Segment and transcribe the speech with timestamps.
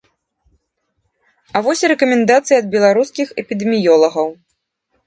[1.57, 4.27] А вось і рэкамендацыі ад беларускіх эпідэміёлагаў.